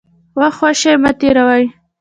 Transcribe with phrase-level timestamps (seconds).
[0.39, 1.63] وخت خوشي مه تېروئ.